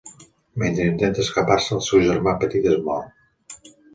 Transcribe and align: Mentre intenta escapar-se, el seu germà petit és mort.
Mentre 0.61 0.85
intenta 0.91 1.21
escapar-se, 1.25 1.69
el 1.77 1.85
seu 1.89 2.03
germà 2.07 2.35
petit 2.45 2.67
és 2.73 2.83
mort. 2.91 3.71